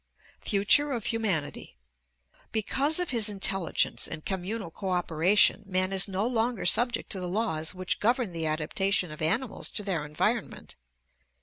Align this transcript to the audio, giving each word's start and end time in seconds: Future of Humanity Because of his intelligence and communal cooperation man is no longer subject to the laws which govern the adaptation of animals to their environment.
Future 0.39 0.91
of 0.93 1.05
Humanity 1.05 1.77
Because 2.51 2.97
of 2.97 3.11
his 3.11 3.29
intelligence 3.29 4.07
and 4.07 4.25
communal 4.25 4.71
cooperation 4.71 5.61
man 5.67 5.93
is 5.93 6.07
no 6.07 6.25
longer 6.25 6.65
subject 6.65 7.11
to 7.11 7.19
the 7.19 7.29
laws 7.29 7.75
which 7.75 7.99
govern 7.99 8.33
the 8.33 8.47
adaptation 8.47 9.11
of 9.11 9.21
animals 9.21 9.69
to 9.69 9.83
their 9.83 10.03
environment. 10.03 10.73